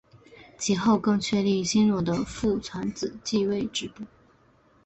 [0.57, 4.03] 其后更确立新罗的父传子继位制度。